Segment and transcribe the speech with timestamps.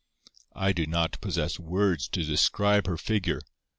[0.55, 3.39] I do not possess words to describe her figure.